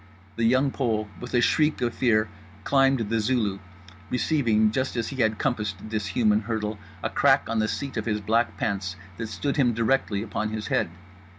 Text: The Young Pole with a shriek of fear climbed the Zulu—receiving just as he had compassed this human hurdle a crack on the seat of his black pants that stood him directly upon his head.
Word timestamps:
The 0.35 0.45
Young 0.45 0.71
Pole 0.71 1.09
with 1.19 1.35
a 1.35 1.41
shriek 1.41 1.79
of 1.79 1.93
fear 1.93 2.27
climbed 2.63 3.09
the 3.11 3.19
Zulu—receiving 3.19 4.71
just 4.71 4.95
as 4.95 5.09
he 5.09 5.17
had 5.17 5.37
compassed 5.37 5.75
this 5.79 6.07
human 6.07 6.41
hurdle 6.41 6.79
a 7.03 7.09
crack 7.11 7.47
on 7.47 7.59
the 7.59 7.67
seat 7.67 7.97
of 7.97 8.05
his 8.05 8.19
black 8.19 8.57
pants 8.57 8.95
that 9.17 9.27
stood 9.29 9.57
him 9.57 9.75
directly 9.75 10.23
upon 10.23 10.49
his 10.49 10.65
head. 10.69 10.89